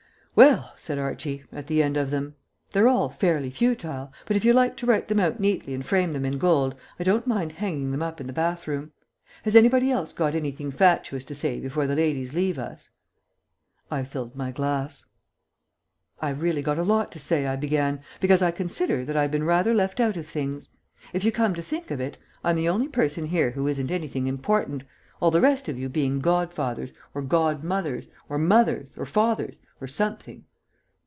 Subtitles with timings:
[0.33, 2.35] "Well," said Archie, at the end of them,
[2.71, 6.13] "they're all fairly futile, but if you like to write them out neatly and frame
[6.13, 8.93] them in gold I don't mind hanging them up in the bathroom.
[9.43, 12.89] Has anybody else got anything fatuous to say before the ladies leave us?"
[13.91, 15.05] I filled my glass.
[16.21, 19.43] "I've really got a lot to say," I began, "because I consider that I've been
[19.43, 20.69] rather left out of things.
[21.11, 24.27] If you come to think of it, I'm the only person here who isn't anything
[24.27, 24.83] important,
[25.19, 30.43] all the rest of you being godfathers, or godmothers, or mothers, or fathers, or something.